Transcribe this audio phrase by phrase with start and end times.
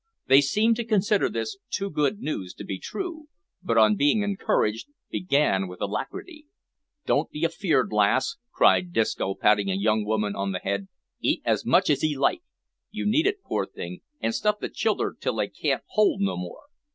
[0.25, 3.27] They seemed to consider this too good news to be true,
[3.61, 6.47] but on being encouraged, began with alacrity.
[7.05, 10.87] "Don't be afeared, lass," cried Disco, patting a young woman on the head,
[11.19, 12.41] "eat as much as 'ee like.
[12.89, 16.63] You need it, poor thing, an' stuff the childer till they can't hold no more.